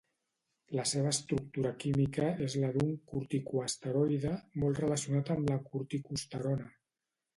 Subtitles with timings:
[0.77, 4.33] La seva estructura química és la d'un corticoesteroide
[4.65, 6.67] molt relacionat amb la corticosterona.